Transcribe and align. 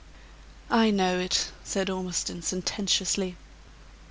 "I 0.71 0.89
know 0.89 1.19
it!" 1.19 1.49
said 1.63 1.87
Ormiston, 1.87 2.41
sententiously. 2.41 3.37